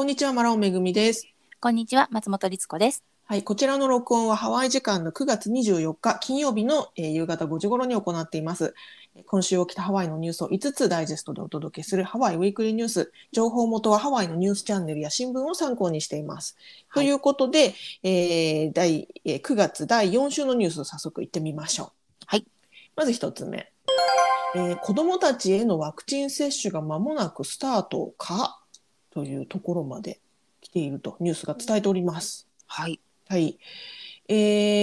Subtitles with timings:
[0.00, 1.28] こんにちは、マラオめぐみです。
[1.60, 3.04] こんにちは、松本律子です。
[3.26, 8.72] はい、こちらの録音はハワイ時間の9月24日金曜日の、えー夕方5時頃に行っています。
[9.14, 13.12] えー今週起きたハワイのニュースを5つダイジェストでお届けするハワイウィークリーニュース。
[13.30, 16.56] 情報元はハワイのニュースチャンネルや新聞を参考にしています。
[16.88, 22.24] はいということで、えー第えー9月第4週のニュースを早速行ってみましょう。
[22.24, 22.46] はい。
[22.96, 23.70] まず1つ目。
[24.56, 28.59] えー子どもたちへのワクチン接種が間もなくスタートか？
[29.10, 30.20] というところまで
[30.60, 32.48] 来ているとニュースが伝えております。
[32.66, 33.00] はい。
[33.28, 33.58] はい。
[34.28, 34.34] え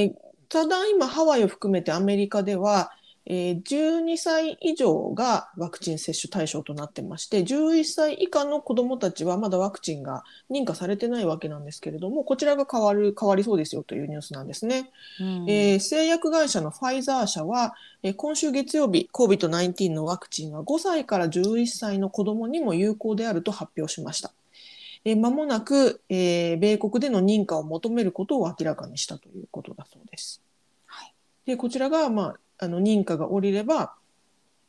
[0.06, 0.16] ー
[0.50, 2.92] ただ今ハワイを含めてアメリカでは、
[3.30, 14.90] えー12歳以上がワクチン接種対象となってまして11歳以下の子どもたちはまだワクチンが認可されてないわけなんですけれどもこちらが変わる変わりそうですよというニュースなんですね。
[15.20, 24.32] うんえー製薬会社のファイザー社は、えー今週月曜日 COVID-19 のワクチンは5歳から11歳の子どもにも有効であると発表しました。
[25.04, 30.42] えー間もなく、えー米国での認可を求めることを明らかにしたということだそうです。
[30.86, 31.14] はい
[31.46, 33.94] でこちらが、まあ、あの認可が下りれば、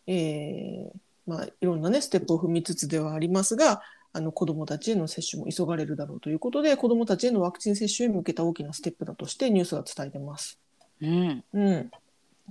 [0.06, 10.58] えーまあ、いろんな、ね、ステップを踏みつつではありますがあの子どもたちへの接種も急がれるだろうということで子どもたちへのワクチン接種へ向けた大きなステップだとしてニュースが伝えてます。
[11.02, 11.44] うん。
[11.52, 11.90] うん、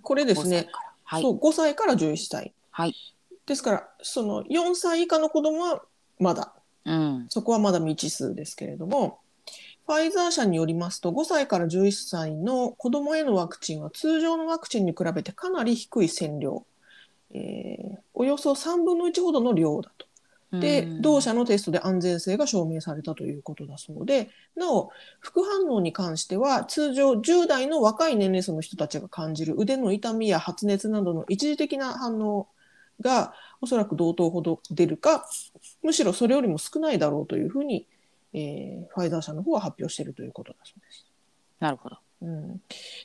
[0.04, 0.94] これです5歳ね、から。
[1.04, 1.32] はいそ。
[1.32, 2.96] う5歳から11歳はい。
[3.48, 5.82] ですからその4歳以下の子どもは
[6.20, 6.54] まだ
[6.86, 7.26] うん。
[7.30, 9.20] そこはまだ未知数ですけれども
[9.88, 16.66] ファイザー社によりますと5歳から11歳の子どもへのワクチンは通常のワクチンに比べてかなり低い線量、
[17.34, 20.08] えーおよそ3分の1ほどの量だと。
[20.60, 21.02] で、うん。
[21.02, 32.48] 同社のテストで安全性が証明されたということだそうで、なお、副反応に関しては、通常10代の若い年齢層の人たちが感じる腕の痛みや発熱などの一時的な反応
[33.02, 35.28] がおそらく同等ほど出るか、
[35.84, 37.86] むしろそれよりも少ないだろうというふうに、
[38.34, 41.06] えーファイザー社の方は発表しているということだそうです。
[41.60, 41.98] なるほど。
[42.22, 42.62] うん、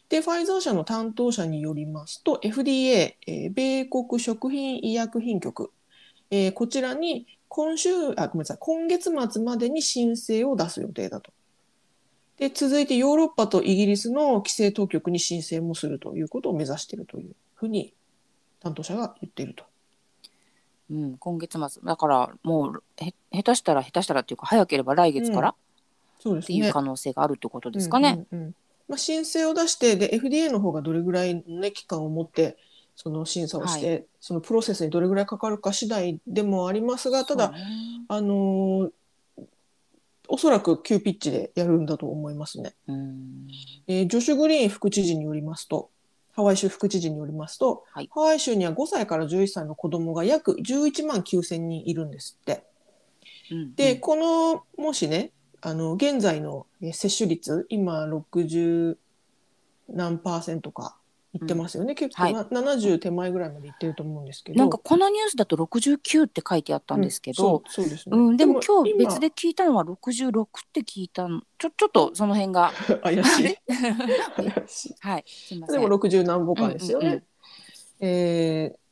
[0.09, 5.71] でファイザー社の担当者によりますと FDA、えー米国食品医薬品局、
[6.31, 11.31] えーこちらに今週あごめんなさい今月末までに申請を出す予定だと。
[12.39, 17.95] で続いてヨーロッパとイギリスの規制当局に申請もするということを目指しているというふうに
[18.61, 19.65] 担当者が言っていると。
[20.93, 21.19] うん。
[21.19, 21.83] 今月末。
[21.83, 25.55] だから、もう、へ、下手したら、下手したらっていうか、早ければ来月から
[26.31, 28.27] うですねていう可能性があるってことですかね。
[28.31, 28.55] うんうんうん
[28.89, 32.57] まあ、申請を出してで FDA の方がどれぐらいの、ね、期間を持って
[32.95, 37.59] その審査をして、そのプロセスにどれぐらいかかるか次第でもありますがただ、ね
[38.09, 38.91] あのー
[40.29, 42.73] おそらく急ピッチでやるんだと思いますね。
[42.87, 43.49] うん。
[43.87, 45.91] えージョシュ・グリーン副知事によりますと
[46.33, 52.65] ハワイ州副知事によりますと、はいハワイ州には5歳から11歳の子どもが約11万9000人いるんですって。
[53.51, 58.97] うんで、このもしねあの現在のえー接種率今60
[59.91, 60.97] 何パーセントか
[61.35, 62.35] いってますよね、結構、はい。
[62.35, 64.59] な70手前ぐらいまでいってると思うんですけど。
[64.59, 72.73] なんかこのニュースだと69って書いてあったんですけど、うんそうですね、うん、でも今日今別で聞いたのは66って聞いたのちょちょっとその辺が。
[73.03, 73.57] 怪しい。
[74.37, 74.95] 怪しい。
[75.01, 75.25] はい。
[75.27, 75.81] すみません。
[75.81, 77.07] でも60何歩かですよね。
[77.07, 77.25] うんうんうん。
[78.01, 78.83] えー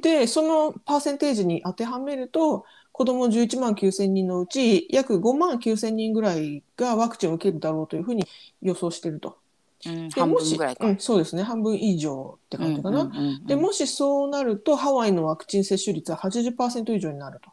[0.00, 8.26] でそのパーセンテージに当てはめると子ども11万9千人のうち約5万9千人ぐらいがワクチンを受けるだろうというふうに
[8.60, 9.39] 予想していると。
[9.86, 11.42] うん、半でもし分ぐらいか、うん、そうですね。
[11.42, 13.02] 半分以上って感じかな。
[13.02, 13.46] うんうんうんうん。
[13.46, 17.50] でもしそうなるとハワイのワクチン接種率は80%以上になると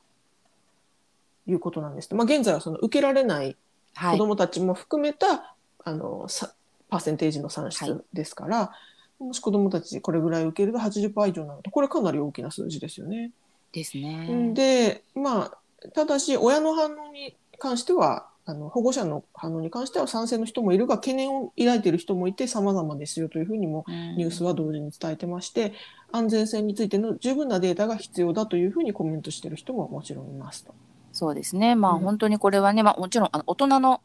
[1.50, 2.14] いうことなんです。
[2.16, 3.56] まあ、現在はその受けられない
[3.96, 4.12] はい。
[4.14, 6.54] 子どもたちも含めた、あのさ
[6.90, 8.72] パーセンテージの算は出ですから、
[9.20, 13.32] もし子どもたちこれぐらい受けると80%以上になるとこれかなり大きな数字ですよね。
[13.72, 14.54] ですね、うん。
[14.54, 23.84] でまあただし親の反応に関してはあの保護者の反応に関しては賛成の人もいるが懸念を抱いている人もいて様々ですよというふうにも
[24.16, 25.74] ニュースは同時に伝えてまして、
[26.14, 30.74] 安全性についての十分なデータが必要だというふうにコメントしている人ももちろんいますと。
[31.12, 31.76] そうですね。
[31.76, 32.00] まあ、うん。
[32.00, 34.02] 本当にこれはね、まあ、もちろんあの大人の、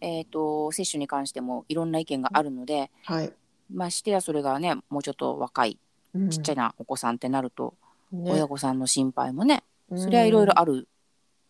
[0.00, 3.32] えー、と接種に関してもいろんな意見があるので、はい。
[3.72, 5.78] まあしてやそれがねもうちょっと若い
[6.12, 6.30] うん。
[6.30, 7.74] ちっちゃいなお子さんってなると、
[8.10, 8.32] ね。
[8.32, 9.62] 親御さんの心配もね
[9.94, 10.88] それはいろいろある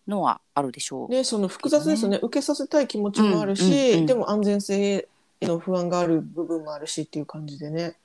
[0.08, 1.08] のはあるでしょう。
[1.10, 5.08] ね、その複雑ですね受けさせたい気持ちもあるし、うんうんうんでも安全性
[5.40, 7.96] への不安がある部分もあるしっていう感じでね。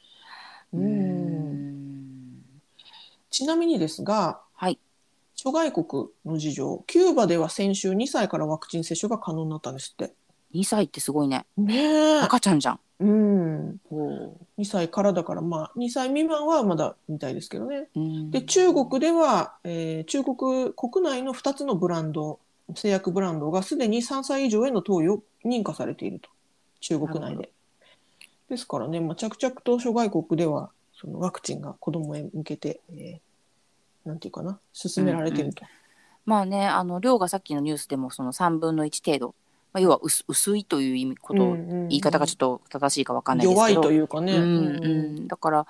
[0.73, 1.51] ううん
[2.37, 2.43] ん
[3.29, 4.79] ちなみにですがはい
[5.35, 5.85] 諸外国
[6.25, 10.13] の事情キューバでは先週2歳からワクチン接種が可能になったんですって。
[10.53, 12.19] 2歳ってすごいねねえ。
[12.21, 12.79] 赤ちゃんじゃん。
[13.01, 17.87] うん、お2歳からだからまあ2歳未満はまだみたいですけどね。
[17.95, 22.39] うんで中国では、えー中国国内の2つのブランド
[22.75, 26.29] 製薬ブランドがすでに3歳以上への投与を認可されていると
[26.79, 27.49] 中国内で。
[28.49, 33.19] ですからね、まあ、着々と諸外国ではそのワクチンが子どもへ向けて、えー
[34.03, 35.63] なんていうかな進められていると。
[36.25, 39.35] まあねあの量がさっきのニュースでもその3分の1程度、
[39.73, 41.87] まあ、要は薄薄いという意味こと、うんうんうん。
[41.87, 44.35] 言い方がちょっと正しいかわかんないです弱いけどというかね。
[44.35, 44.85] うんうん。
[44.85, 44.87] う
[45.21, 45.67] ん、だから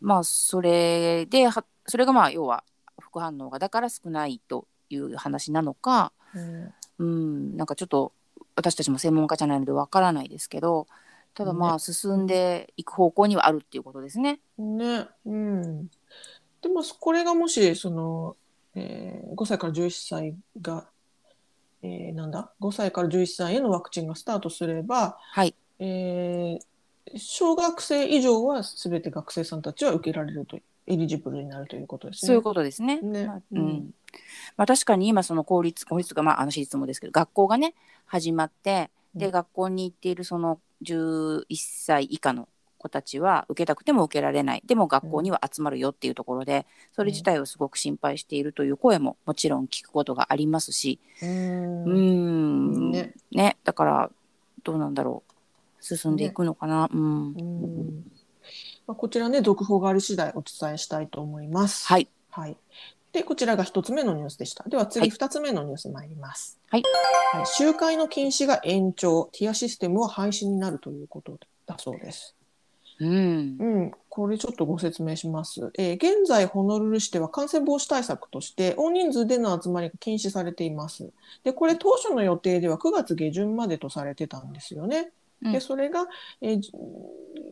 [0.00, 2.64] まあそれではそれがまあ要は
[3.00, 6.74] 副反応がだから少ないという話なのか、うん。
[6.98, 8.12] うん、なんかちょっと
[8.54, 10.86] 私たちも専門家じゃないのでわからないですけど
[11.34, 14.40] ただまあ進んでいく方向にはあるっていうことですね。
[14.58, 15.88] ね、うん。
[16.62, 18.36] でもこれがもしその、
[18.74, 20.88] えー5歳から11歳が、
[21.82, 26.60] えーなんだ？5歳から11歳へのワクチンがスタートすれば、はい、えー
[27.16, 30.58] 小学生以上は全て学生さんたちは受けられると
[30.88, 32.26] エリジブルになるということですね。
[32.26, 33.00] そういうことですね。
[33.00, 33.26] ね。
[33.26, 33.66] まあううん。
[33.66, 33.94] ん
[34.56, 37.74] まあ、確かに今その公立公立とかまああの私立もですけど学校がね
[38.06, 39.32] 始まってでうん。
[39.32, 42.48] 学校に行っているその11歳以下の
[42.86, 44.62] 子たちは受けたくても受けられない。
[44.64, 50.98] でも学校には集まるよっていうところでそれ自体をすごく心配しているという声ももちろん聞くことがありますし。
[51.22, 52.90] ううん。
[52.90, 53.14] ね。
[53.32, 53.56] ね。
[53.64, 54.10] だから
[54.62, 55.32] どうなんだろう。
[55.82, 57.00] 進んでいくのかな、うん。
[57.00, 58.04] うん。
[58.86, 61.86] まあ、こちらね続報があり次第お伝えしたいと思います。
[61.86, 62.08] はい。
[62.30, 62.56] はい。
[63.12, 64.62] で、こちらが一つ目のニュースでした。
[64.68, 65.10] ではは次い。
[65.10, 66.60] 二つ目のニュース参ります。
[66.68, 66.82] はい。
[67.32, 67.46] はい。
[67.46, 72.36] 集会の禁止が延長、ティアシステムは廃止になるということだそうです。
[72.98, 75.70] うんうん、これちょっとご説明します。
[75.76, 81.10] えー現在、ホノルル市では感染防止対策として大人数での集まりが禁止されています。
[81.44, 85.12] で、これ当初の予定では9月下旬までとされてたんですよね。
[85.42, 86.06] うんで、それが、
[86.40, 86.72] えーじ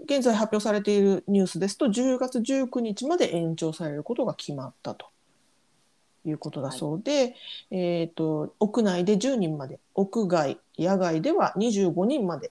[0.06, 5.06] 現在発表されているニュースですと、10月19日まで延長されることが決まったと
[6.26, 7.34] いうことだそうで、
[7.70, 12.50] えっ、と、屋内で10人まで、屋外、野外では25人まで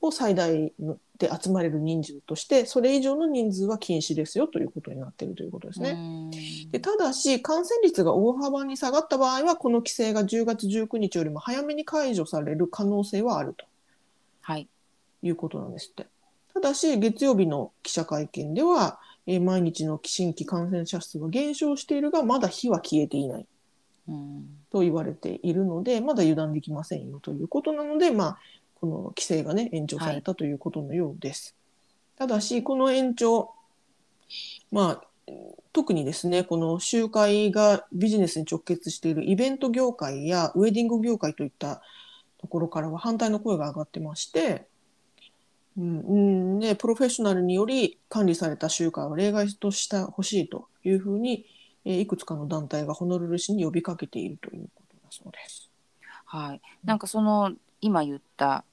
[0.00, 0.72] を最大
[1.18, 5.90] で集まれる人数として、それ以上の人数は禁止ですよということになっているということですね。
[5.90, 6.70] うん。
[6.70, 13.64] でただし、感染率が大幅に下がった場合は、この規制が10月19日よりも早めに解除される可能性はあると。
[14.40, 14.68] はい。
[15.22, 16.08] いうことなんですって。
[16.52, 23.46] ただし、月曜日の記者会見では、えー毎日の新規感染者数は減少しているが、まだ火は消えていない。
[24.08, 24.46] うん。
[24.70, 28.38] と言われているので、まだ油断できませんよということなので、まあ、
[28.80, 31.54] この規制がね、延長されたということのようです。
[32.16, 33.50] ただし、この延長、
[34.70, 35.32] まあ、
[35.72, 41.82] 特にですね、この集会がビジネスに直結しているイベント業界やウェディング業界といった
[42.38, 44.66] ところからは反対の声が上がってまして、
[45.76, 51.46] うんうんね、プロフェッショナルにより管理された集会を例外としてほしいというふうに、
[51.84, 55.70] えーいくつかの団体がホノルル市に呼びかけているということだそうです。
[56.24, 57.52] はい、なんかその
[57.84, 58.64] 今言った、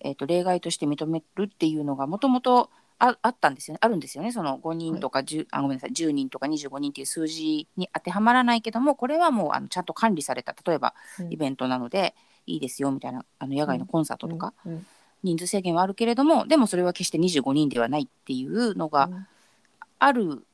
[0.00, 2.68] えー、と例外として認めるっていうのがもともと
[2.98, 3.78] ああったんですよね。
[3.80, 4.30] あるんですよね。
[4.30, 5.90] その5人とか 10,、あごめんなさい。
[5.92, 11.32] 10人とか25人っていう数字に当てはまらないけどもこれはもうあのちゃんと管理された例えばうん。
[11.32, 12.14] イベントなので
[12.46, 14.72] いいですよみたいなあの野外のコンサートとか、うん。
[14.72, 14.86] うん。
[15.22, 19.08] 人数制限はあるけれどもでもそれは決して25人ではないっていうのが
[19.98, 20.44] ある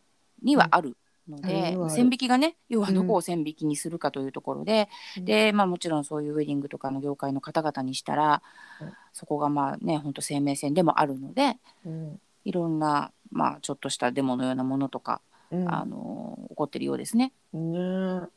[0.42, 0.96] にはある
[1.28, 1.94] のあで、るにはある。
[1.94, 5.24] 線引きがね要はどこうを線引きにするかというところで、うん。
[5.24, 8.42] でまあもちろんそういうウェディングとかの業界の方々にしたら、
[8.80, 8.92] うん。
[9.12, 12.20] そこがまあね本当生命線でもあるのでうん。
[12.44, 15.20] いろんなまあちょっとしたデモのようなものとか、
[15.50, 15.68] うん。
[15.72, 17.32] あの起こってるようですね。
[17.52, 18.28] ね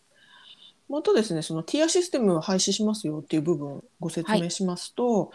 [0.90, 5.32] またですね、そのティアシステムを廃止しますよっていう部分をご説明しますと、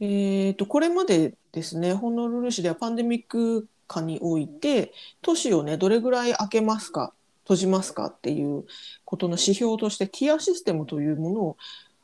[0.00, 7.12] えっと、これまでですね、ホノルル市ではパンデミック下において、都市をね、どれぐらい開けますか、
[7.44, 8.64] 閉じますかっていう
[9.04, 11.56] ことの指標として、ティアシステムというものを、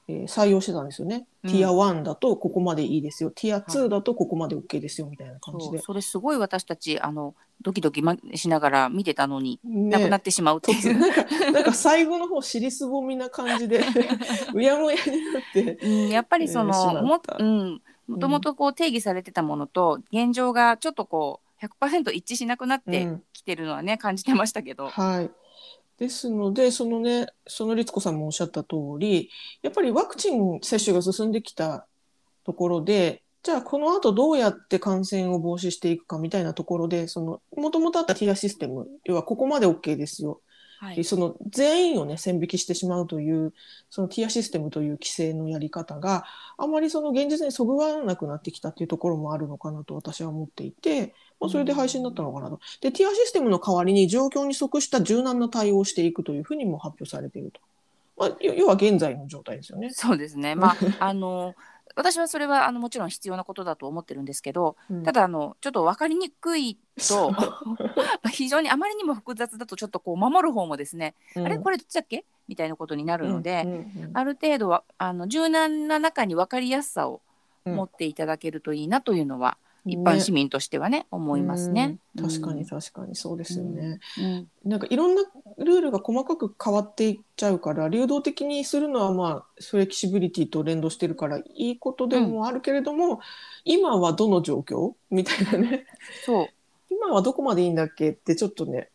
[0.08, 1.26] えー採用してたんですよね。
[1.44, 3.32] うんティア1だとここまでいいですよ。
[3.34, 5.78] ティア2だとここまで OK ですよみたいな感じで。
[5.78, 10.96] そうそれすごい私たちあのドキドキましながら見てたのに、ねなくなってしまうっていう。
[10.96, 13.80] 突なんかなんか最後の方尻すぼみな感じで
[14.54, 24.88] うやむやになってうん、やっぱりその、ったもうん、もともとこう定義されてたものと現状がちょっとこう100%一致しなくなってうんきてるのはね、感じてましたけど。
[24.88, 25.30] はい。
[25.98, 29.30] ですので、そのね、その律子さんもおっしゃった通り、
[29.62, 31.86] やっぱりワクチン接種が進んできた
[32.44, 40.40] ところで、じゃあこの後どうやって感染を防止していくかみたいなところで、その、もともとあったティアシステム、要はここまで OK ですよ。
[40.82, 43.54] はい、でその全員をね、線引きしてしまうという、
[43.88, 46.24] そのティアシステムという規制のやり方が
[46.58, 52.58] あまりその現実にそぐわなくなってきたっていうところもあるのかなと私は思っていて、まあ、それで廃止になったのかなと。
[52.80, 57.60] で、ティアシステムの代わりに状況に即した柔軟な対応をしていくというふうにも発表されていると。
[58.16, 59.90] まあ、要要は現在の状態ですよね。
[59.92, 60.56] そうですね。
[60.56, 61.54] まああの
[61.96, 65.02] 私はそれはあのもちろん必要なことだと思ってるんですけど、うん。
[65.02, 67.32] ただあのちょっと分かりにくいと
[68.32, 72.24] 非常にあまりにも複雑だとちょっとこう守る方もですね、あれこれれどっちだっけ？
[72.48, 77.20] みたいなことになるので、うんうんある程度はあの柔軟な中に分かりやすさを
[77.64, 77.76] うん。
[77.76, 81.98] 持っていただけるといいなというのは、うん一般市民としてはね思いますね。
[82.16, 82.24] うん。
[82.24, 83.16] 確かに確かに。
[83.16, 83.98] そうですよね。
[84.18, 84.48] うん。
[84.64, 85.22] なんかいろんな
[85.58, 93.20] ルールが細かく変わっていっちゃうから流動的にするのはまあフレキシビリティと連動してるからいいことでもあるけれども、
[93.64, 94.92] 今はどの状況？
[95.10, 95.86] みたいなね。
[96.24, 96.46] そう。
[96.88, 98.10] 今はどこまでいいんだっけ？
[98.10, 98.90] ってちょっとね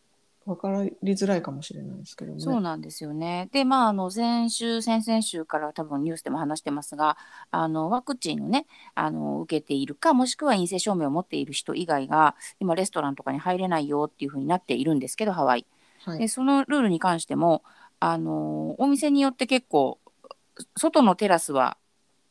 [0.48, 2.40] 分かりづらいかもしれないですけどね。
[2.40, 3.50] そうなんですよね。
[3.52, 7.18] でまああの先週先々週から多分ニュースでも話してますが
[7.50, 15.66] あのワクチンをねあの受けているかもしくは陰性証明を持っている人以外が今レストランとかに入れないよっていう風になっているんですけどハワイ。
[16.04, 17.62] はいでそのルールに関しても
[18.00, 19.98] あのお店によって結構
[20.76, 21.76] 外のテラスは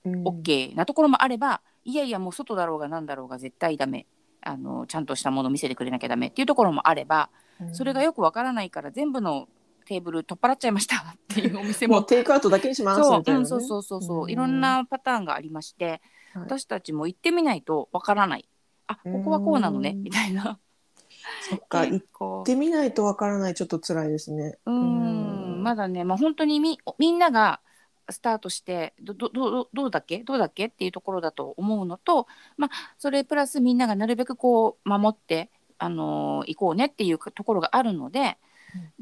[0.06, 4.06] うん OK なところもあれば、いやいやもう外だろうが何だろうが絶対ダメ
[4.42, 7.30] あのちゃんとしたものを見せてくれなきゃダメっていうところもあれば
[7.74, 9.48] それがよくわからないから全部の
[9.86, 11.96] テーブル取っ払っちゃいました っていうお店も。
[11.96, 13.42] もうテイクアウトだけにしますそうみたいな、ね。
[13.42, 14.30] うん、そうそうそうそう、うん。
[14.30, 16.02] いろんなパターンがありまして、
[16.34, 16.44] はい。
[16.44, 18.48] 私たちも行ってみないとわからない。
[18.88, 20.60] あここはこうなのねうんみたいな。
[21.50, 24.58] そっか行ってみないとわからないちょっと辛いですね。
[24.66, 25.64] うん。
[25.64, 27.60] まだね、まあ、本当にみみんなが
[28.10, 30.20] スタートしてどどどどうだっけ？
[30.20, 30.68] どうだっけ？
[30.68, 35.50] っていうところだと思うのと、まあ、それプラスみんながなるべくこう守って、
[35.80, 38.38] あのー行こうねっていうところがあるので、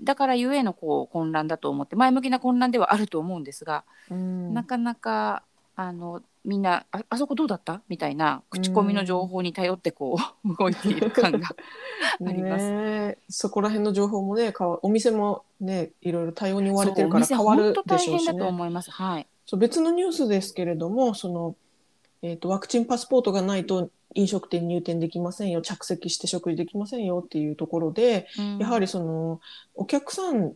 [0.04, 5.44] だからゆえのこう混乱だと思って前向きな混乱ではあると思うんですが、うんなかなか
[5.76, 7.82] あのみんなああそこどうだった？
[7.90, 11.50] みたいな口コミの情報に頼ってこう動いている感が
[12.26, 13.18] あります。
[13.30, 18.46] そこら辺の情報もね変わお店もねいろいろ対応に追われてるから変わるでしょうし本当大変だとね。
[18.46, 18.92] 思います。
[18.92, 19.28] はい。
[19.48, 21.56] そう別のニュースですけれどもその、
[22.22, 28.28] えー、とワクチンパスポートがないと飲食店入店できませんよ着席して食事できませんよっていうところで、
[28.60, 29.40] やはりその
[29.76, 30.54] お客さん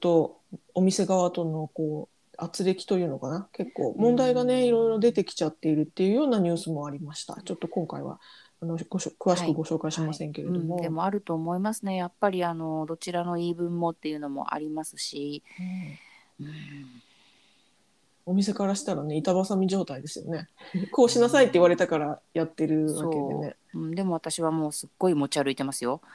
[0.00, 0.40] と
[0.74, 3.48] お店側とのこう圧力というのかな？
[3.52, 4.64] 結構問題がね、うん。
[4.64, 7.40] いろいろ出てきちゃっているっていうようなニュースもありました。
[7.44, 8.18] ちょっと今回は
[8.60, 10.82] あのごしょ詳しくご紹介しませんけれども、うん。
[10.82, 11.96] でもあると思いますね。
[11.96, 15.42] やっぱりあのどちらの言い分もっていうのもありますし、
[16.40, 16.46] うん
[18.24, 20.48] お店からしたらね板挟み状態ですよね。
[20.92, 23.56] こうしなさいって言われたからやってるわけでね。
[23.72, 26.00] そう、うん、でも私はもうすっごい持ち歩いてますよ。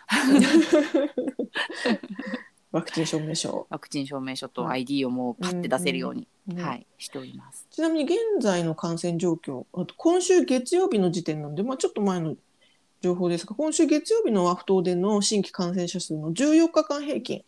[2.72, 4.82] ワクチン証明書、ワクチン証明書とはい。
[4.82, 7.66] ID をもうパッて出せるように、ねはいしております。
[7.72, 12.36] ちなみに現在の感染状況あと今週月曜日の時点なんで、まあ、ちょっと前の
[13.02, 17.44] 情報ですが今週月曜日のワフ島での新規感染者数の14日間平均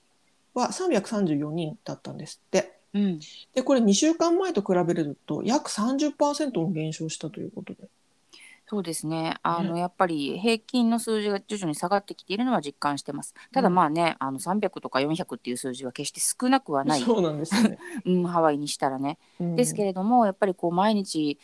[0.54, 3.19] は334人だったんですってうん、
[3.53, 7.88] でこれ2週間前と比べると約30%も減少したということで
[8.69, 9.34] そうですね。
[9.41, 13.34] あの、やっぱり平均の数字が徐々に下がってきているのは実感してます。
[13.51, 17.01] ただうんまあね、あの300とか400っていう数字は決して少なくはない。
[17.01, 19.17] そうなんですよね、 うん、ハワイにしたらね。
[19.39, 21.39] うんですけれどもやっぱりこう毎日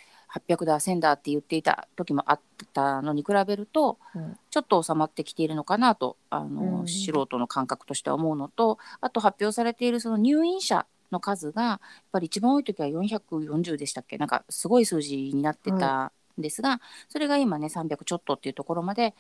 [0.47, 2.39] 800だ1000だって言っていた時もあっ
[2.73, 10.85] たのに比べるとうんちょっと収まってきているのかなとあの、うん素人の感覚としては思うのとあと発表されているその入院者
[11.15, 11.79] の数がやっ
[12.11, 14.17] ぱり一番多い時は440でしたっけ？
[14.17, 19.15] なんかすごい数字になってたんですが、それが今ね300ちょっとっていうところまで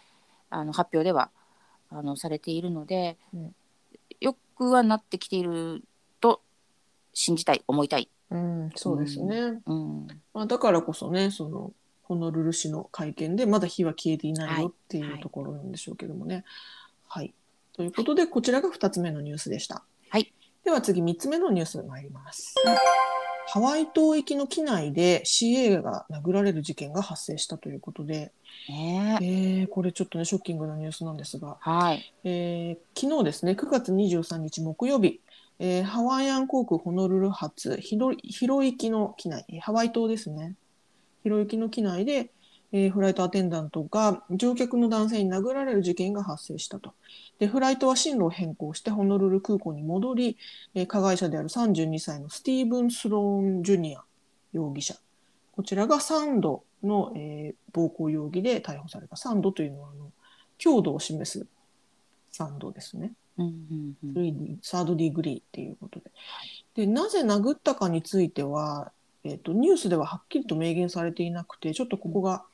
[0.49, 1.31] あの発表では
[1.89, 3.55] あのされているので、うん。
[4.21, 5.83] よくはなってきている
[6.21, 6.41] と
[7.13, 8.09] 信じたい思いたい。
[8.31, 10.07] うん、そうですね、うん。
[10.33, 11.73] まあ、だからこそねその
[12.03, 15.19] ホノルル市の会見でまだ火は消えていないよっていはい。
[15.19, 16.45] うところなんでしょうけどもね。
[17.07, 17.33] はい、
[17.73, 19.83] ということでこちらが2つ目のニュースでした。
[20.09, 20.31] はい、
[20.65, 22.55] では次3つ目のニュース参ります。
[23.47, 28.31] ハワイ島行きの機内で CA が殴られる事件が発生したということで、
[28.67, 32.11] ねええーこれちょっとねショッキングなニュースなんですが、はい。
[32.23, 35.21] えー昨日ですね9月23日木曜日、
[35.59, 40.55] えーハワイアン航空ホノルル発ヒロヒロ行きの機内えーハワイ島ですね
[41.21, 42.31] ヒロ行きの機内で、
[42.71, 46.93] えーフライトアテンダントが乗客の男性に殴られる事件が発生したと
[47.39, 50.37] でフライトは進路を変更してホノルル空港に戻り、
[50.73, 54.03] えー加害者である32歳のスティーブン・スローン・ジュニア
[54.53, 54.95] 容疑者
[55.51, 60.11] こちらが3度の、えー暴行容疑で逮捕された3度というのはあの
[60.57, 61.45] 強度を示す
[62.31, 63.11] 3度ですね。
[63.37, 66.11] うんうんうんサードディグリーっていうことで。
[66.75, 68.91] で、なぜ殴ったかについては、
[69.23, 72.45] えっ、と、ニュースでははっきりと明言されていなくて、ちょっとここが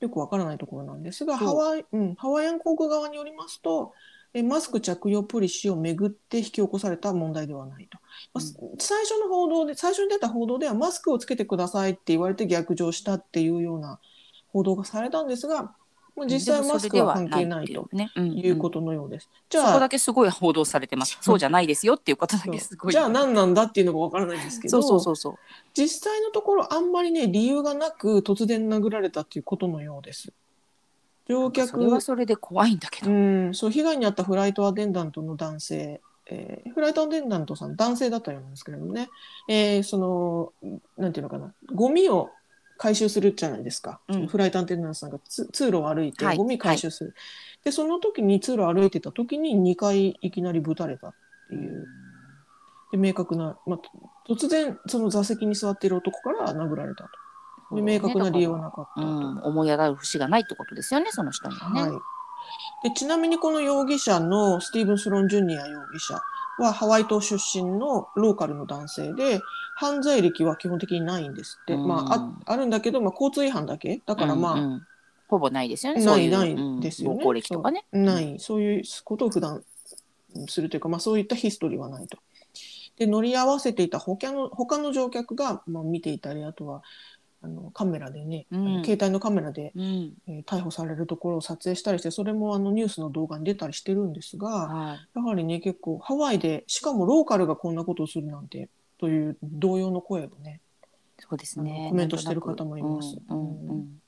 [0.00, 3.92] よくわからないところなんですが、ハワイ、うん、ハワイアン航空側によりますと、
[4.34, 7.98] えマスク着用ポリシーをめぐって引き起こされた問題ではないと。
[8.32, 8.44] まあ
[8.78, 14.00] 最初の報道で最初に出た報道ではマスクをつけてくださいって言われて逆上したっていうような
[14.48, 15.76] 報道がされたんですが、
[16.16, 17.88] まあ、実際マスクは関係ないと
[18.20, 19.28] いうことのようです。
[19.48, 21.18] じそこゃあだけすごい報道されてます。
[21.20, 22.92] そうじゃないですよっていうことだけすごい。
[22.92, 25.34] じゃあ何なんだっていうのがわからないんですけどそうそうそうそう。
[25.74, 30.32] 実際のところあんまりね理由がなく突然殴られたっていうことのようです。
[31.28, 33.10] 乗客それはそれで怖いんだけど。
[33.10, 39.08] うん、そう被害に遭ったフライトアテンダントの男性、えーフライトアテンダントさん男性だったようなんですけれどもね、
[39.48, 40.52] えーその
[40.96, 42.30] なんていうのかなゴミを
[42.76, 44.26] 回収するじゃないですか、うん。
[44.26, 46.36] フライトアテンダントさんがつ通路を歩いてはい。
[46.36, 47.14] ゴミ回収する、
[47.64, 51.14] でその時に通路を歩いてた時に2回いきなりぶたれたっ
[51.48, 51.86] ていう。
[52.92, 53.78] で明確な、まあ、
[54.28, 57.04] 突然その座席に座っている男から殴られた
[57.70, 57.76] と。
[57.76, 59.06] で明確な理由はなかったと。
[59.06, 61.82] うん、思い当たる節がないってことですよね、その人にはね。
[61.82, 61.90] はい、
[62.88, 66.20] でちなみにこの容疑者のスティーブン・スロン・ジュニア容疑者
[66.58, 69.40] はハワイ島出身のローカルの男性で
[69.76, 71.88] 犯罪歴は基本的にないんですって、うん。
[71.88, 72.14] まあ、
[72.46, 74.02] ああるんだけど、まあ、交通違反だけ。
[74.06, 74.86] だからまあ、うんうん。
[75.28, 76.04] ほぼないですよね。
[76.04, 77.24] ないないですよね。
[77.24, 77.84] うん歴とかね。
[77.92, 78.38] ない。
[78.38, 79.64] そういうことを普段
[80.48, 82.18] するというか、まあ、そういったヒストリーはないと。
[82.96, 86.82] で乗り合わせていた他の他の乗客が、まあ、見ていたりあとは
[87.44, 88.84] あのカメラでね、うん。
[88.84, 90.12] 携帯のカメラでうん。
[90.26, 95.08] えー逮捕されるところを撮影したりしてそれもあのニュースの動画に出たりしてるんですがはい。
[95.18, 100.60] やはりね結構ハワイでしかもローカルがこんなことをするなんてという同様の声もね
[101.18, 101.84] そうですあね。
[101.84, 103.16] のコメントしてる方もいます。
[103.28, 104.00] うん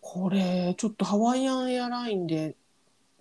[0.00, 2.54] これちょっとハワイアンエアラインで、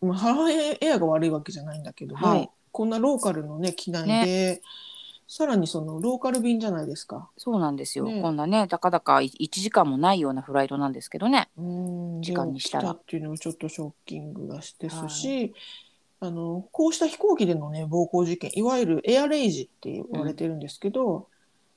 [0.01, 2.49] まあ、ハワイアンエアが悪いわけじゃないんだけども、はい。
[2.71, 4.61] こんなローカルのね機内で、
[5.27, 7.29] さらにそのローカル便じゃないですか。
[7.37, 8.05] そうなんですよ。
[8.05, 8.21] ね。
[8.21, 11.49] こんなね、たかだか1時間もないようなフライトなんですけどね。
[11.57, 11.61] う
[12.19, 12.21] ん。
[12.21, 12.91] 時間にしたら。
[12.91, 15.53] っていうのもちょっとショッキングですし、
[16.19, 21.27] あのこうした飛行機でのね暴行事件いわゆるエアレイジって言われてるんですけど、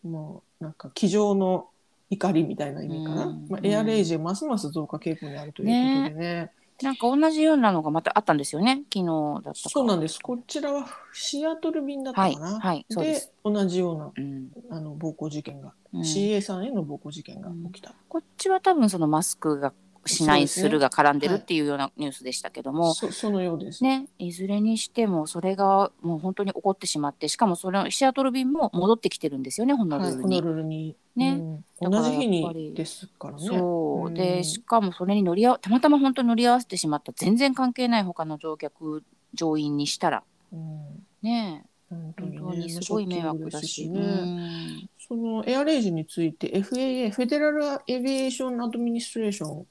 [0.03, 1.69] もうなんか机上の
[2.11, 3.47] 怒りみたいな意味かな、うん。
[3.49, 8.83] まあ、エアレイジがますます増加傾向にあるということでねなんか同じようなのがまたあったんですよね。
[8.93, 9.69] 昨日だったか。
[9.69, 14.49] そうなんですこちらはシアトル便だったかな、はいはいそうです同じようなうん。
[14.71, 17.95] あの暴行事件が、うん CA さんへの暴行事件が起きた。
[18.09, 19.73] こっちは多分そのマスクが
[20.09, 23.85] しない、すねするが絡んでるっていうようなニュースでしたけども、そそのようです。
[23.85, 30.43] ね、いずれにしてもそれがもう本当に起こってしまってしかもそれのシアトル便も戻ってきてるんですよねホノはい、ルルに。
[30.43, 31.63] ルルに、ね。
[31.81, 33.47] 同じ日にですからね。
[33.47, 34.09] そう。
[34.09, 34.15] うん。
[34.15, 40.23] でしかもそれに乗り合わたまたま本当に乗り合わせてしまった全然関係ない他の乗客乗員にしたら。
[40.53, 41.07] うん。
[41.23, 41.65] ね。
[41.91, 43.69] 本当にね本当にすごい迷惑だし。
[43.69, 44.89] ショッキングですね。
[45.09, 49.67] そのエアレイジについて FAA フェデラルエビエーションアドミニストレーション、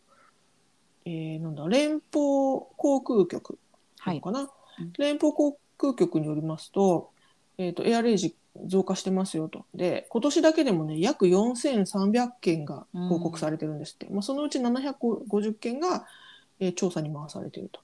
[1.10, 3.58] えーなんだ連邦航空局
[4.00, 4.94] はないのかな、うん。
[4.98, 7.12] 連邦航空局によりますと,、
[7.58, 9.66] えー、とエアレイジ増加してますよと。
[9.74, 16.06] で今年だけでもね約4300件が報告されてるんですって、まあ、そのうち750件が、
[16.60, 17.80] えー調査に回されていると。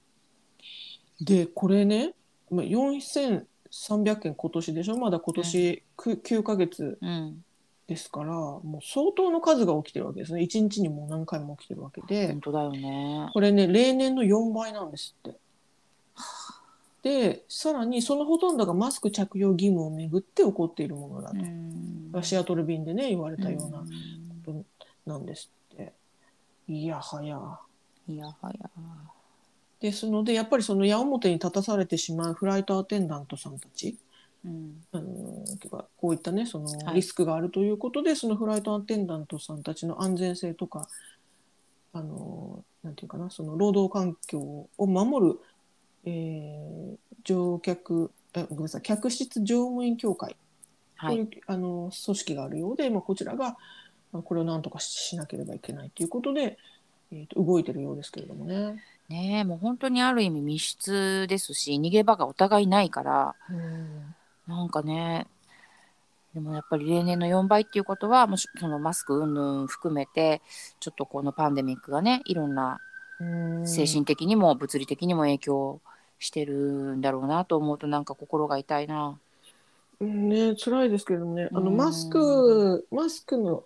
[1.20, 2.12] でこれね
[2.50, 4.98] まあ4300件今年でしょ？
[4.98, 7.44] まだ今年 9, 9ヶ月うん、
[7.86, 13.30] ですからもう相当の数が起きてるわけですね1日にもう何回も起きてるわけで本当だよね。
[13.32, 15.38] これね例年の4倍なんですって。
[17.02, 23.82] でさらにそのほとんどがマスク着用義務をめぐって起こっているものだと、うんシアトル便でね言われたようなう
[24.44, 24.64] こと
[25.04, 25.92] なんですって。
[26.68, 27.36] いやはや。
[27.36, 28.70] んいやはや。
[29.80, 33.98] ですのでやっぱりその矢面に立たされてしまうフライトアテンダントさんたち
[34.44, 35.44] うんあの
[35.96, 40.88] こういったねそのはいリスクがあるということで、そのフライトアテンダントさんたちの安全性とか
[41.92, 45.40] あのなんていうかなその労働環境を守る、
[46.04, 50.36] えー乗客あごめんなさい客室乗務員協会
[50.96, 51.16] はい。
[51.16, 53.56] こういうあの組織があるようで、まあ、こちらが
[54.12, 56.58] まあこれを何とかししなければいけないということで、
[57.10, 58.82] えーと動いてるようですけれどもね。
[59.08, 64.14] ねえもう本当にある意味密室ですし逃げ場がお互いないからうん
[64.46, 65.26] なんかね
[66.34, 70.42] でもやっぱり例年の4倍っていうことはもしそのマスク云々含めて
[70.80, 72.80] ちょっとこのパンデミックがねいろんな
[73.20, 73.24] う
[73.62, 73.66] ん。
[73.66, 75.80] 精神的にも物理的にも影響
[76.18, 79.18] してるんだろうなと思うとなんか心が痛いな。
[80.00, 81.48] うんね辛いですけれどもね。
[81.52, 81.76] あのうん。
[81.76, 83.64] マスクマスクの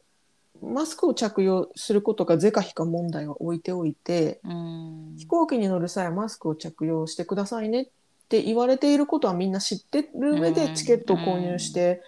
[0.61, 5.15] マスクを着用することが是か非か問題は置いておいてうん。
[5.17, 7.89] 飛行機に乗る際はマスクを着用してくださいねっ
[8.29, 12.03] て言われていることはみんな知ってる上うんでチケットを購入して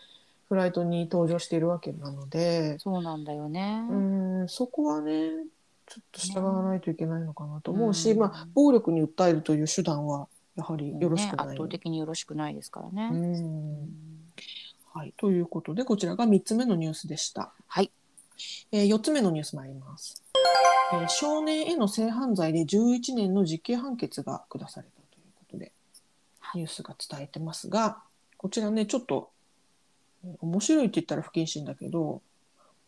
[0.48, 3.87] フライトに搭乗しているわけなのでそうなんだよね。
[3.88, 3.94] う
[4.44, 5.30] んそこはね
[5.87, 11.46] ちょっと従わないといけないのかなと思うし、うんまあ、暴力に訴えるという手段はやはりよろしくね、ない。
[11.48, 13.09] 圧倒的によろしくないですからうね。
[13.09, 13.88] ん
[14.92, 17.52] はい、ということでこちらが3つ目のニュースでした。
[17.66, 17.90] はい。
[18.72, 20.22] えー、4つ目のニュース参ります、
[20.92, 25.00] えー少年への性犯罪で11年の実刑判決が下された
[26.55, 27.99] ニュースが伝えてますが
[28.37, 29.31] こちらねちょっと
[30.25, 32.23] えー面白いって言ったら不謹慎だけど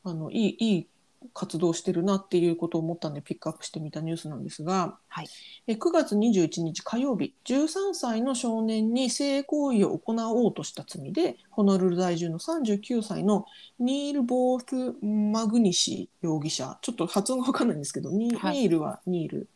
[0.05, 0.87] あのいいいい
[1.35, 5.29] 活動してるなっていうことを思ったんでピックアップしてみたニュースなんですが、はい。
[5.69, 13.47] えー9月21日火曜日13歳の少年に性行為を行おうとした罪でホノルル在住の39歳の
[13.79, 19.49] ニール・ボース・マグニシ容疑者ちょっと発音が分かんないんですけどニ,、はいニールはニール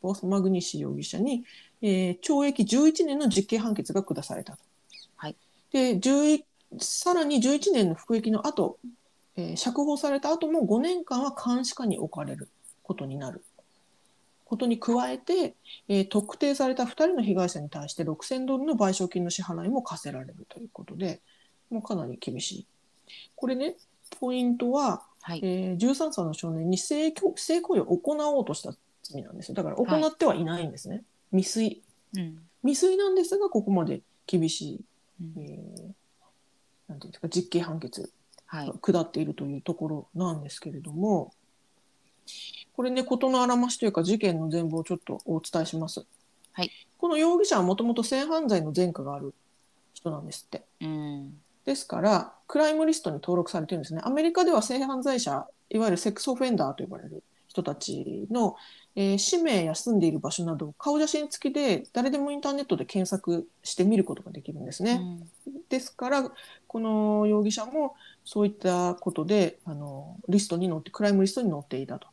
[0.00, 1.44] ボース・マグニシ容疑者に、
[1.82, 4.58] えー懲役11年の実刑判決が下されたと。
[5.16, 5.36] はい
[5.72, 6.44] で11
[6.78, 8.78] さらに11年の服役の後、
[9.36, 12.48] えー釈放された後も5年間は監視下に置かれる
[12.82, 13.42] ことになる
[14.44, 15.54] ことに加えて、
[15.88, 21.20] えー特定された2人の被害者に対して6000ドルの賠償金の支払いも課せられるということで
[21.70, 22.66] もうかなり厳しい。
[23.36, 23.76] これね
[24.18, 25.40] ポイントは、はい。
[25.42, 28.74] えー13歳の少年に性行性行為を行おうとした
[29.12, 31.82] 罪なんですよだから行ってはいないんですね、未遂
[32.16, 32.38] うん。
[32.62, 34.84] 未遂なんですがここまで厳しい、
[35.36, 35.92] うんえー
[36.88, 38.12] なんていうんですか実刑判決
[38.46, 38.74] はいが。
[38.74, 41.32] 下っているというところなんですけれども、
[42.72, 46.04] これね事のあらましというか事件の全貌をちょっとお伝えします。
[46.52, 49.32] はいこの容疑者はもともと性犯罪の前科がある
[49.94, 50.64] 人なんですって。
[50.80, 51.38] うん。
[51.64, 54.00] ですからクライムリストに登録されてるんですね。
[54.04, 58.56] アメリカでは性犯罪者いわゆるセックスオフェンダーと呼ばれる人たちの、
[58.96, 65.00] えー氏名や住んでいる場所など顔写真付きで誰でもインターネットで検索して見ることができるんですね。
[65.68, 66.30] ですから
[66.66, 72.08] この容疑者もそういったことであのリストに載ってクライムリストに載っていたと。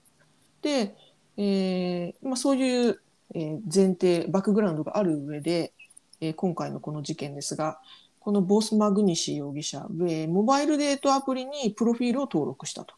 [0.62, 0.96] で、
[1.38, 3.02] えーまあ、そういう、
[3.36, 5.74] えー前提バックグラウンドがある上で、
[6.22, 7.80] えー今回のこの事件ですが
[8.20, 12.97] このボス・マグニシ容疑者、えーモバイルデートアプリにプロフィールを登録したと。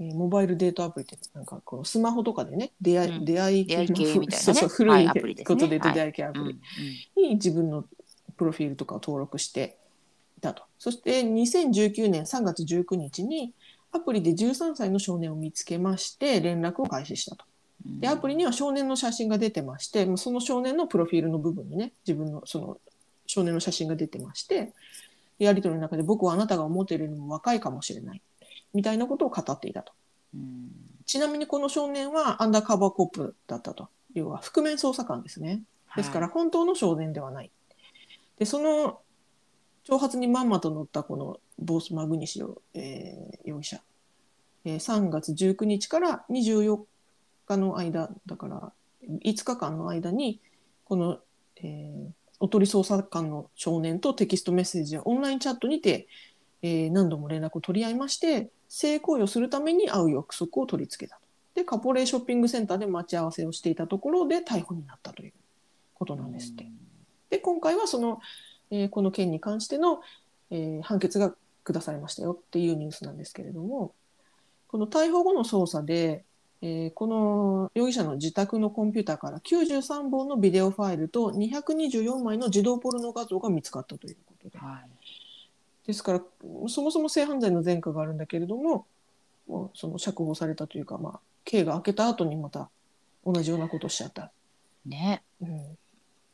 [0.00, 3.24] うんえーモバイルデートアプリってなんかこのスマホとかでね出会い,、うん。
[3.24, 4.36] 出会い系みたいなね。
[4.36, 5.94] そうそう古はいことで言うとはい。
[5.94, 7.84] 出会い系アプうんリ、に自分の
[8.36, 9.76] プロフィールとかを登録して
[10.38, 10.62] いたと。
[10.78, 13.52] そして2019年3月19日に
[13.92, 17.44] アプリで13歳の少年を見つけまして連絡を開始したと。
[17.86, 18.00] うん。
[18.00, 22.78] でアプリには少年の写真が出てましてその少年のプロフィールの部分にね自分のその
[23.26, 24.72] 少年の写真が出てまして
[25.38, 28.20] やり取りの中で僕はあなたが思っているよりも若いかもしれない
[28.74, 29.92] みたいなことを語っていたと。
[30.34, 30.70] うん
[31.06, 33.88] ちなみにこの少年はアンダーカバーコップだったと。
[34.14, 35.62] 要は覆面捜査官ですね。
[35.96, 37.50] ですから本当の少年ではない。
[38.38, 39.00] で、その
[39.84, 43.80] 挑発にまんまと乗ったこのボース・マグニシオ、えー容疑者、
[44.64, 46.80] えー3月19日から24
[47.46, 50.40] 日の間、だから5日間の間に、
[50.84, 51.18] この、
[51.56, 52.10] えー
[52.42, 56.06] おとり捜査官の少年とテキストメッセージやオンラインチャットにて、
[56.62, 61.18] えー何度も連絡を取り合いまして、性行為をするために会う約束を取り付けた。
[61.54, 65.32] で、カポレーショッピングセンターで待ち合わせをしていたところで逮捕になったという
[65.94, 66.70] ことなんですって。
[67.30, 68.20] で今回はその、
[68.70, 70.00] えーこの件に関しての、
[70.50, 73.92] えー判決が下されましたよっていうニュースなんですけれども
[74.68, 76.24] この逮捕後の捜査で、
[76.62, 84.99] えーこの容疑者の自宅のコンピューターから93本のビデオファイルと224枚の児童ポルノ画像が見つかったということではい
[85.86, 86.22] ですから
[86.68, 88.86] そもそも性犯罪の前科があるんだけれども
[89.48, 92.68] もうその釈放されたというか、まあ、刑が明けた後にまた
[93.26, 94.30] 同じようなことをしちゃった、
[94.86, 95.22] ね。
[95.42, 95.78] うん、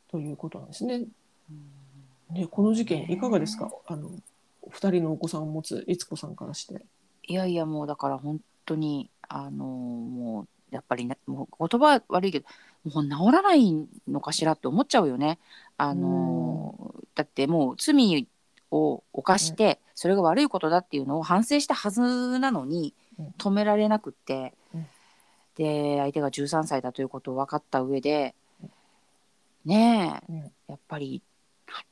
[0.09, 0.95] ということなんですね。
[0.95, 1.77] うん
[2.29, 4.09] ね、この事件いかがですか、あの
[4.61, 6.85] お二人のお子さんを持つ悦子さんからして。
[7.23, 12.45] いやいやもうだから本当にあのもうやっぱりねもう言葉悪いけど
[12.83, 15.39] もう治らないのかしらって思っちゃうよね。
[15.77, 18.27] あのだってもう罪
[18.71, 23.25] を犯してそれが悪いことだっていうのを反省したはずなのにうん。
[23.37, 24.87] 止められなくって、うん。
[25.55, 28.35] で相手が13歳だということを分かった上で
[29.65, 30.51] ねえ、うん。
[30.67, 31.21] やっぱり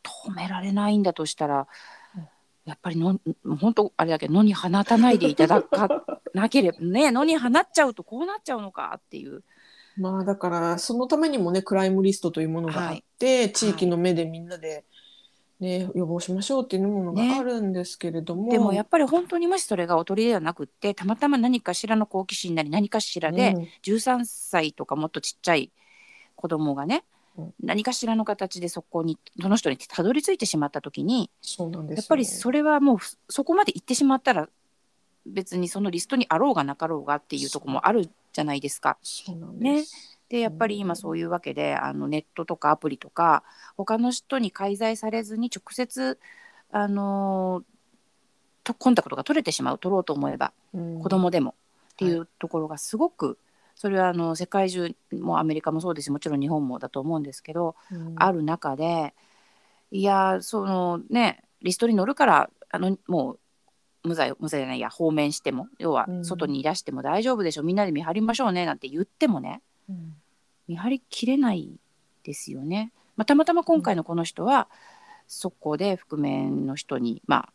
[0.03, 1.67] 止められないんだとしたら、
[2.15, 2.27] うん。
[2.65, 3.19] やっぱりの
[3.59, 5.87] 本当あれだけど野に放たないでいただか
[6.33, 9.43] なければ ね野に放っちゃうとこうなっちゃうのかっていう。
[9.97, 14.83] まあだからそのためにもねクライムリストというものがあって、地域の目でみんなで、
[15.59, 23.67] ね、予防しましょうっていうものがあるんですけれども、でもやっぱり本当にもしそれがおとりではなくってたまたま何かしらの好奇心なり何かしらで、うん。
[23.83, 25.71] 13歳とかもっとちっちゃい
[26.35, 27.05] 子供がね、
[27.37, 27.53] うん。
[27.63, 32.97] 何かしらの形でそこにその人にたどり着いてしまった時にそうなんですよやっぱりそれはもう
[33.29, 34.49] そこまで行ってしまったら
[35.25, 38.97] 別にそのリストにあろうがなかろうがっていうところもあるじゃないですか。
[39.01, 43.43] そうなんです、でやっぱり今そういうわけであのネットとかアプリとか
[43.77, 46.19] 他の人に介在されずに直接
[46.71, 47.63] あの
[48.63, 50.99] とコンタクトが取れてしまう取ろうと思えばうん。
[50.99, 51.55] 子供でも
[51.93, 53.37] っていうところがすごく
[53.75, 58.15] それはあの世界中もアメリカもそうですしもちろん日本もだと思うんですけどうん。
[58.17, 59.13] ある中で
[59.91, 63.39] いやそのねリストに乗るからあのもう
[64.07, 66.25] 無罪無罪じゃないや放免しても要はうん。
[66.25, 69.74] 外に出しても大丈夫でしょ、みんなで見張りましょうねなんて言ってもねうん
[70.67, 71.71] 見張りきれない
[72.23, 72.91] ですよね。
[73.15, 74.67] まあ、たまたま今回のこの人は、
[75.27, 77.53] そこで覆面の人にまあ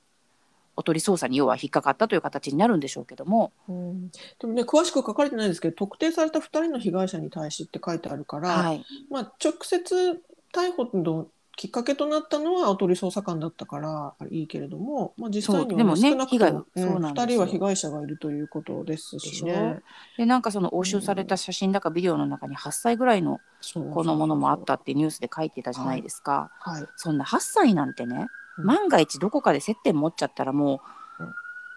[0.76, 4.10] おとり捜査に要は引っかかったという形になるんでしょうけども、うん。
[4.10, 11.28] でもね詳しく書かれてないですけど特定された2人の被害者に対しって書いてあるから、はい、まあ、直接逮捕の
[11.60, 17.26] きっかけとなったのはおとり捜査官だったからいいけれども、まあ、実際には、少なくとも、うんそうなんですよ。
[17.26, 19.80] 2人は被害者がいるということですしね。
[20.16, 23.40] でなんかその押収された写真だかビデオの中に8歳ぐらいの
[23.74, 26.50] 子のものもあったってニュースで書いてたじゃないですか。
[26.60, 28.64] はい、そんな8歳なんてね、うん。
[28.64, 30.80] 万が一どこかで接点持っちゃったらも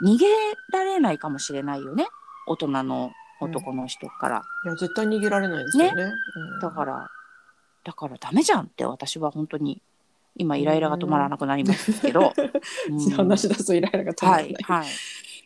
[0.02, 0.28] う逃げ
[0.72, 2.08] られないかもしれないよね。
[2.48, 6.04] 大人の男の人から、いや絶対逃げられないですよね。
[6.54, 6.60] うん。
[6.62, 7.10] だから
[7.84, 9.82] だからダメじゃんって私は本当に。
[10.36, 12.34] 今イライラが止まらなくなりますけど、
[12.90, 13.10] うん。
[13.12, 14.54] 話し出すとイライラが止まらない。
[14.54, 14.88] はいはい。
[14.88, 14.90] い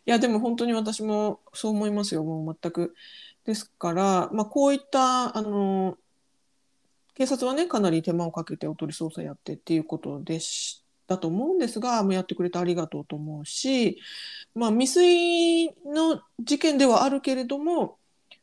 [0.05, 2.23] やでも本当に私もそう思いますよ。
[2.23, 2.95] もう全く。
[3.47, 5.97] ですから、まあ、こういったあの
[7.15, 13.99] 警察はねかなり手間をかけておとり捜査やってっていうことでしたと思うんですがもうやってくれてありがとうと思うし、
[14.53, 17.97] まあ、未遂の事件ではあるけれども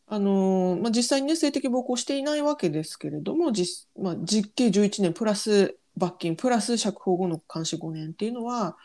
[0.07, 8.77] あの、まあ、実際にね性的暴行していないわけですけれども実,、まあ、実刑11年プラス罰金プラス釈放後の監視5年っていうのは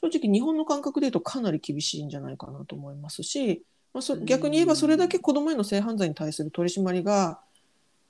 [0.00, 7.40] 正直日本の感覚で言うとかなり厳しいんじゃないかなと思いますし、まあ、そ逆に言えばそれだけ子どもへの性犯罪に対する取り締まりが、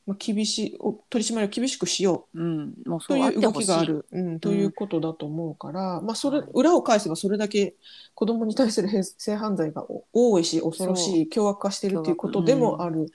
[0.06, 2.42] まあ、厳しいお取り締まりを厳しくしよう。
[2.42, 3.34] ん、もううとそうあい。
[3.34, 7.74] う動きがある、うん、ということだと思うから、まあ、それ裏を返せばそれだけ
[8.14, 13.10] 子どもに対するへ性犯罪がお多いし恐ろしい凶悪化しているということでもある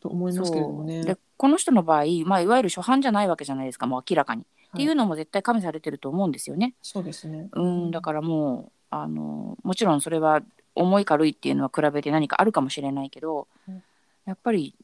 [0.00, 1.02] と思いますけれどもね。
[1.02, 6.74] でこの人の場合、まあ、いわゆる初犯じゃないわけじゃないですかもう明らかに、っていうのも絶対加味されてると思うんですよね。
[6.82, 7.48] そうですね。
[7.52, 10.42] うん、だからもうあのもちろんそれは
[10.74, 13.82] 重い軽いっていうのは比べて何かあるかもしれないけど、うん。
[14.26, 14.74] やっぱり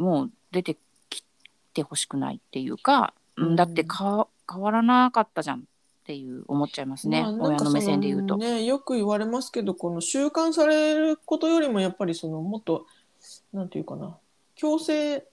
[0.00, 0.76] もう出て
[1.08, 1.22] き
[1.74, 5.62] てほしくないっていうか、うんうんだってか変わらなかったじゃんっ
[6.04, 8.36] ていう思っちゃいますね、まあ親の目線で言うと。
[8.36, 12.86] ね、よく言われますけどこの習慣されることよりもやっぱりそのもっと
[13.52, 14.16] なんていうかな
[14.56, 15.24] 強制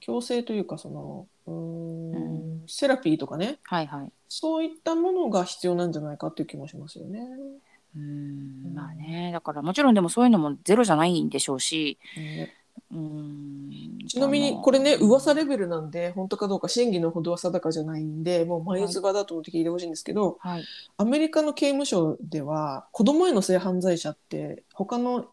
[0.00, 7.20] 強制というかそのうーんセラピーとかねはいはいそういったものが必要なんじゃないかっていう気もしますよね。
[7.20, 7.60] うん
[7.96, 12.54] うんまあねだからもちろんでもそういうのもゼロじゃないんでしょうし、ね
[12.92, 20.64] うん、ちなみにこれね噂レベルなんで本当かどうか真偽のほどは定かじゃないんでもう眉唾だと思って聞いてほしいんですけど、はい、
[20.96, 25.26] アメリカの刑務所では子供への性犯罪者って他の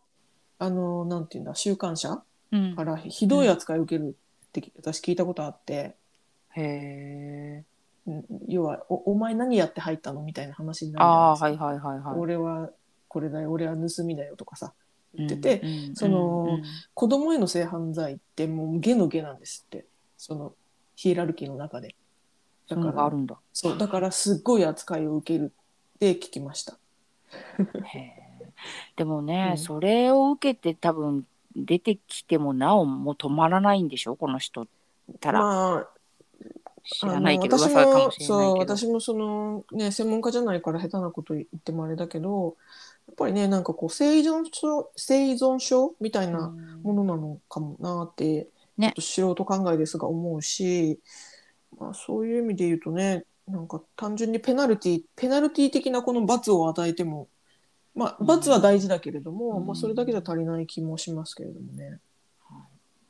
[0.60, 4.16] あのなんていうんだ収監者うん、からひどい扱いを受ける
[4.48, 5.96] って私聞いたことあって、
[6.56, 7.64] へえ
[8.08, 12.18] うん要はお「お前何やって入ったの?」みたいな話になるじゃあないですはいはいはいはい。
[12.18, 12.70] 俺は
[13.10, 14.74] これだよ俺は盗みだよとかさ
[15.16, 15.62] 言ってて、
[15.96, 16.60] その
[16.94, 19.86] 子供への性犯罪ってもう下の下なんですって。
[20.18, 20.54] その
[20.96, 21.96] ヒエラルキーの中で。
[22.68, 23.38] だからあるんだ。
[23.54, 25.54] そうだからすっごい扱いを受ける
[25.96, 26.78] って聞きました。
[27.84, 28.14] へえ
[28.96, 29.58] でもね、うん。
[29.58, 34.16] それを受けて多分出てきてもなおもう止まらないんでしょ？
[34.16, 34.68] この人
[35.20, 35.88] たら、まあ
[36.84, 38.28] 知らないけどあの私噂かももしれないけど。
[38.28, 42.54] そう私もそのね専門家じゃないから下手なこと言ってもあれだけどや
[43.12, 48.88] っぱりねなんかこう生存症生存症みたいなものなのかもなって、ね。
[48.88, 51.00] ちょっと素人考えですが思うし、
[51.80, 57.28] まあ、そういう意味で言うとねなんか単純にペナルティペナルティ的なこの罰を与えても
[57.98, 59.66] まあ罰は大事だけれども、うん。
[59.66, 62.00] まあ、それだけじゃ足りない気もしますけれどもね。
[62.48, 62.66] は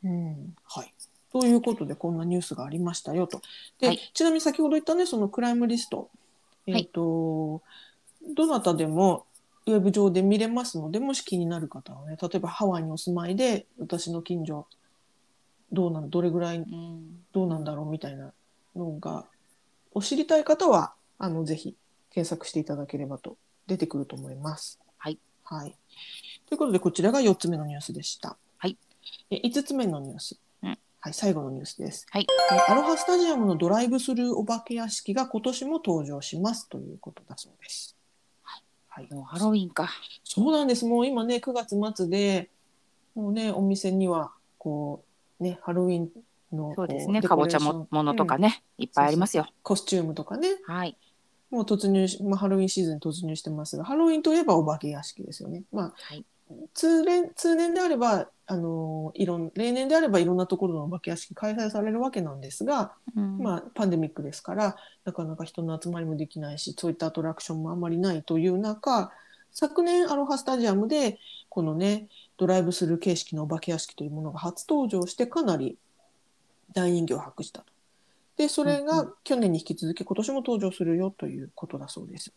[0.05, 0.55] うん。
[0.63, 0.93] はい。
[1.33, 3.41] ということでこんなニュースがありましたよと。
[3.79, 4.11] で、はい。
[4.13, 6.09] ちなみに先ほど言ったねそのクライムリスト、
[6.67, 7.61] えーと
[8.35, 9.25] どなたでも
[9.67, 14.65] ウェブ上で見れますのでもし気になる方はね例えばハワイにお住まいで私の近所
[15.71, 18.31] どうなんどれぐらいうんどうなんだろうみたいな
[18.75, 19.25] のが
[19.93, 21.75] お知りたい方はあのぜひ
[22.11, 24.79] 検索していただければと出てくると思います。
[24.97, 25.75] はい、はい、
[26.47, 28.37] ということでこちらが4つ目のニュースでした。
[28.57, 28.77] はい、
[29.29, 32.05] え5つ目のニュース、うんはい、最後のニュースです。
[32.09, 37.96] はいえアロハスタジアムのドライブスルーお化け屋敷が今年も登場しますということだそうです。
[38.97, 39.91] はい、もうハロウィンか
[40.23, 40.83] そうなんです。
[40.83, 42.49] もう今ね、9月末で、
[43.13, 45.03] もうね、お店には、こ
[45.39, 46.09] う、ねハロウィン
[46.51, 47.21] のそうですね。
[47.21, 49.47] こかぼちゃもものとかね、いっぱいありますよ。
[49.61, 50.97] コスチュームとかねはい。
[51.51, 55.61] もう突入し、まあ、ハロウィンシーズンに突入してますがハロウィンといえばお化け屋敷ですよね。
[55.71, 56.25] まあはい。
[56.73, 69.11] 通年通年であればあのいろん例年であればいろんなところのお化け屋敷開催されるわけなんですが、うんまあ、パンデミックですからなかなか人の集まりもできないしそういったアトラクションもあんまりないという中
[69.51, 72.07] 昨年アロハスタジアムでこのね
[72.37, 75.77] ドライブスルー形式のお化け屋敷というものが初登場してかなり
[76.73, 77.65] 大人気を博したと。
[78.37, 82.31] でそれが去年に引き続き今年も登場するよということだそうです。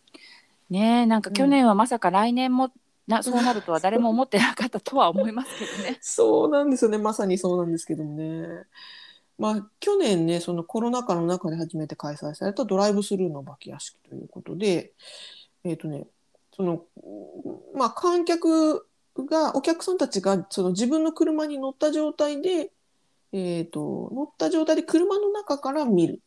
[0.70, 2.70] ねえ、なんか去年はまさか来年も
[3.06, 5.98] な そうなるとは誰も思ってなかったとは思いますけどね。
[6.00, 8.64] そうなんですよねまさにそうなんですけどもね。
[9.38, 14.92] まあ去年ねそのコロナ禍の中で初めて開催されたドライブスルーのお化け屋敷ということで
[15.64, 16.06] えっ、とね
[16.54, 16.84] その
[17.74, 18.86] まあ観客
[19.16, 22.70] がお客さんたちがその自分の車に乗った状態で
[23.32, 26.20] えっ、と乗った状態で車の中から見る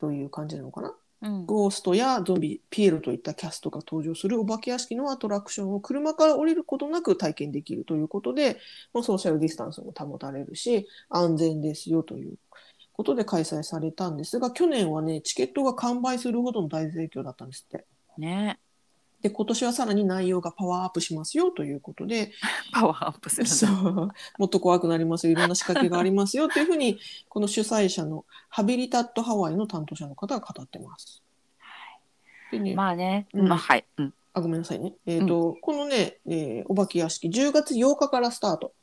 [0.00, 0.94] という感じなのかな。
[1.24, 1.46] うん。
[1.46, 8.58] ゴーストやゾンビ、ピエロといったキャストが登場するお化け屋敷のアトラクションを車から降りることなく体験できるということで、
[8.92, 12.36] まあ、ソーシャルディスタンスも保たれるし、安全ですよという
[12.92, 17.86] ことで開催されたんですが、去年はね、チケットが完売するほどの大盛況だったんですって。
[18.18, 18.58] ね
[19.24, 22.32] で、今年はさらに内容がパワーアップしますよということで、
[22.74, 23.46] パワーアップする。
[23.46, 26.98] そうもっと怖くなりますよいろんな仕掛けがありますよというふうに
[27.30, 31.22] この主催者のハビリタットハワイの担当者の方が語ってます。
[32.52, 33.86] でねまあね、うんまあはい。
[33.96, 34.14] うん。
[34.34, 38.74] あごめんなさいね、えーとこのね、えーお化け屋敷10月8日からスタート、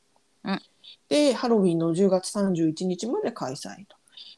[0.42, 0.60] うん
[1.08, 3.96] でハロウィンの10月31日まで開催と。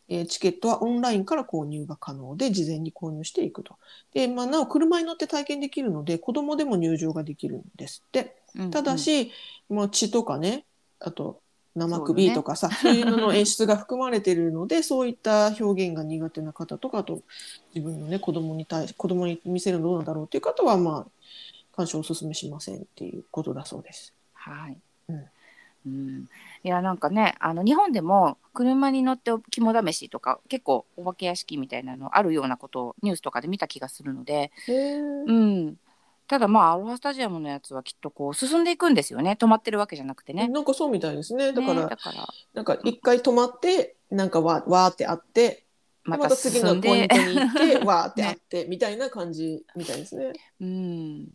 [0.08, 3.76] えーチケットはオンラインから購入が可能で事前に購入していくと。
[4.12, 8.36] で、まあ、なお車に乗って体験できるので子供でも入場ができるんですって。
[8.56, 9.32] うんただ、し、
[9.68, 10.64] まあ、血とかね
[11.00, 11.40] あと
[11.74, 17.22] 生首とかさそう,、いうのの演出が含まれているので そういった表現が苦手な方とかあと
[17.74, 21.10] 自分のね子供に対し子供に見せるのどうなんだろうっていう方はまあ
[21.72, 24.14] 鑑賞おすすめしませんっていうことだそうです。
[24.34, 24.78] はい。
[25.86, 25.92] うん。
[25.92, 26.28] うん
[26.64, 35.76] いやなんかねあの日本でも車に乗って肝試しとか結構お化け屋敷みたいなのあるようなことをニュースとかで見た気がするので、うん、
[36.26, 39.36] ただまあアロハスタジアムのやつはきっとこう進んでいくんですよね。
[39.38, 40.48] 止まってるわけじゃなくてね。
[40.48, 41.52] なんかそうみたいですね。
[41.52, 45.64] だから、ねだからなんか一回止まってなんかわわーってあってで
[46.04, 50.32] また次のポインでトに行って わーってあって、みたいな感じみたいですね。
[50.60, 51.28] うん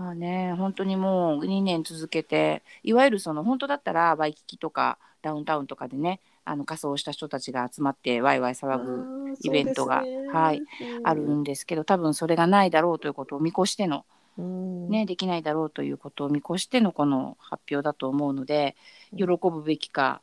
[0.00, 10.62] まあね本当にもう2年続けていわゆるその本当だったらワイキキとかダウンタウンとかでねあの仮装した人たちが集まってワイワイ騒ぐイベントがはい
[11.04, 14.06] あるんですけど多分それがないだろうということを見越しての
[14.38, 14.88] うん。
[14.88, 18.76] ね、できないだろうということを見越してのこの発表だと思うので
[19.14, 20.22] 喜ぶべきか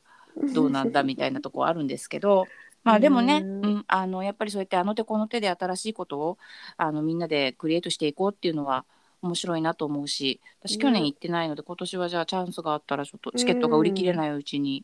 [0.56, 2.48] どうなんだみたいなところあるんですけど
[2.84, 6.38] まあでもね、ううんん、あのやっぱりそうやってあの手この手で新しいことを
[6.78, 8.86] あのみんなでクリエイトしていこうっていうのは
[9.22, 10.84] 面白いなと思うし私ね。
[10.84, 14.84] 去年行ってないので今年はじゃあチャンスがあったらちょっとチケットが売り切れないうちに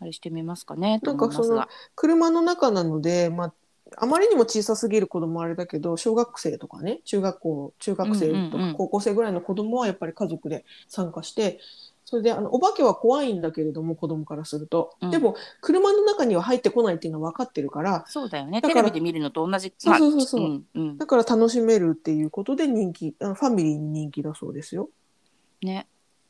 [0.00, 1.68] あれしてみますかねと思いますが。
[1.94, 3.54] 車の中なので、まあ、
[3.96, 11.60] あまりにも小さすぎる子供はあれだけど小学生とかね中学校中学生とか高校生ぐらいの子供はやっぱり家族で参加して
[12.08, 15.10] それであのお化けは怖いんだけれども子供からすると、うん。
[15.10, 18.04] でも車の中には入ってこないっていうのは分かってるから。
[18.06, 18.60] そうだよね。
[18.60, 20.40] だからテレビで見るのと同じそうそうそうそう。
[20.40, 20.98] まあんうん。
[20.98, 24.88] だから楽しめるっていうことで人気あのファミリーに人気だそうですよ。
[25.62, 25.88] ね。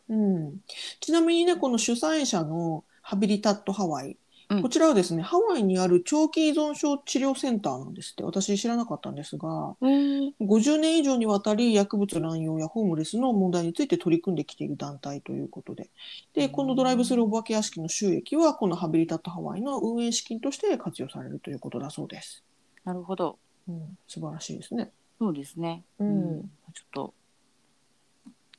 [0.09, 0.61] うん、
[1.01, 4.17] ちなみにねこの主催者のハビリタットハワイ、
[4.49, 4.63] うん。
[4.63, 8.23] こちらはですねハワイにある長期依存症治療センターなんですって。
[8.23, 15.91] 私知らなかったんですがうん50年以上にわたり薬物乱用やホームレスの問題について取り組んできている団体ということで。
[16.35, 22.45] でこのドライブスルーお化け屋敷の収益はこのハビリタットハワイの運営資金として活用されるということだそうです。
[22.85, 23.39] なるほど。
[23.69, 24.93] うん、素晴らしいですね。
[25.19, 25.85] そうですね。
[25.99, 26.43] うん。
[26.75, 27.15] ちょっと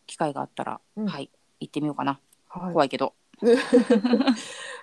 [0.06, 1.08] 機会があったら、うん。
[1.08, 1.30] はい。
[1.60, 2.20] 行ってみようかな。
[2.50, 2.74] はい。
[2.74, 3.14] 怖いけど。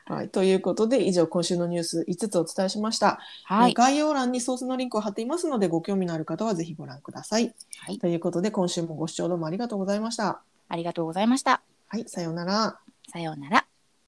[0.06, 3.20] はい、ということで以上今週のニュース5つお伝えしました。
[3.50, 3.74] えーはい。
[3.74, 7.54] 概要欄にソースのリンクを貼っていますのでご興味のある方はぜひご覧ください。
[7.78, 10.40] はいということで今週もご視聴どうもありがとうございました。
[10.68, 11.62] ありがとうございました。
[11.88, 12.78] はい、さようなら。
[13.10, 13.73] さようなら。